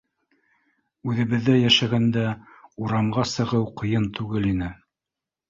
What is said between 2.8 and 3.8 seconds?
урамға сығыу